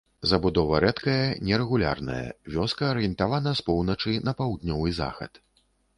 Забудова 0.29 0.79
рэдкая, 0.83 1.27
нерэгулярная, 1.49 2.23
вёска 2.55 2.89
арыентавана 2.95 3.53
з 3.61 3.67
поўначы 3.69 4.19
на 4.29 4.37
паўднёвы 4.41 4.89
захад. 5.03 5.31